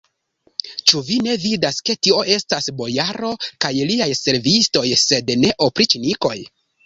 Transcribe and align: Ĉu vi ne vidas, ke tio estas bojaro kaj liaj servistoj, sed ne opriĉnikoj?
Ĉu 0.91 1.01
vi 1.09 1.17
ne 1.25 1.35
vidas, 1.41 1.75
ke 1.89 1.95
tio 2.07 2.21
estas 2.37 2.71
bojaro 2.79 3.31
kaj 3.65 3.71
liaj 3.91 4.09
servistoj, 4.23 4.85
sed 5.03 5.31
ne 5.45 5.53
opriĉnikoj? 5.69 6.35